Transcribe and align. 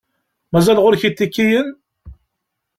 Mazal 0.51 0.77
ɣur-k 0.83 1.01
itikiyen? 1.09 1.67